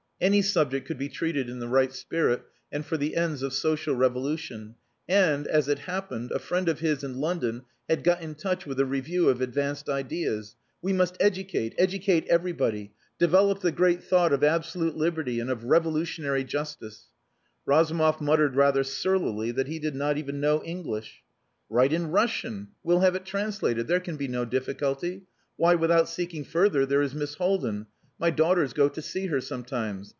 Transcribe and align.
Any 0.23 0.43
subject 0.43 0.85
could 0.85 0.99
be 0.99 1.09
treated 1.09 1.49
in 1.49 1.57
the 1.57 1.67
right 1.67 1.91
spirit, 1.91 2.43
and 2.71 2.85
for 2.85 2.95
the 2.95 3.15
ends 3.15 3.41
of 3.41 3.53
social 3.55 3.95
revolution. 3.95 4.75
And, 5.09 5.47
as 5.47 5.67
it 5.67 5.79
happened, 5.79 6.29
a 6.31 6.37
friend 6.37 6.69
of 6.69 6.77
his 6.79 7.03
in 7.03 7.15
London 7.15 7.63
had 7.89 8.03
got 8.03 8.21
in 8.21 8.35
touch 8.35 8.67
with 8.67 8.79
a 8.79 8.85
review 8.85 9.29
of 9.29 9.41
advanced 9.41 9.89
ideas. 9.89 10.55
"We 10.79 10.93
must 10.93 11.17
educate, 11.19 11.73
educate 11.79 12.27
everybody 12.27 12.93
develop 13.17 13.61
the 13.61 13.71
great 13.71 14.03
thought 14.03 14.31
of 14.31 14.43
absolute 14.43 14.95
liberty 14.95 15.39
and 15.39 15.49
of 15.49 15.63
revolutionary 15.63 16.43
justice." 16.43 17.07
Razumov 17.65 18.21
muttered 18.21 18.55
rather 18.55 18.83
surlily 18.83 19.49
that 19.53 19.65
he 19.65 19.79
did 19.79 19.95
not 19.95 20.19
even 20.19 20.39
know 20.39 20.63
English. 20.63 21.23
"Write 21.67 21.93
in 21.93 22.11
Russian. 22.11 22.67
We'll 22.83 22.99
have 22.99 23.15
it 23.15 23.25
translated 23.25 23.87
There 23.87 23.99
can 23.99 24.17
be 24.17 24.27
no 24.27 24.45
difficulty. 24.45 25.23
Why, 25.55 25.73
without 25.73 26.07
seeking 26.07 26.43
further, 26.43 26.85
there 26.85 27.01
is 27.01 27.15
Miss 27.15 27.33
Haldin. 27.37 27.87
My 28.19 28.29
daughters 28.29 28.73
go 28.73 28.87
to 28.87 29.01
see 29.01 29.25
her 29.25 29.41
sometimes." 29.41 30.09